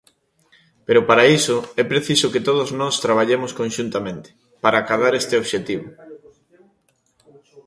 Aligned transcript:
Pero 0.87 1.01
para 1.09 1.29
iso 1.37 1.57
é 1.81 1.83
preciso 1.91 2.31
que 2.33 2.45
todos 2.47 2.69
nós 2.79 2.95
traballemos 3.05 3.51
conxuntamente, 3.59 4.27
para 4.63 4.77
acadar 4.79 5.13
este 5.15 5.33
obxectivo. 5.41 5.87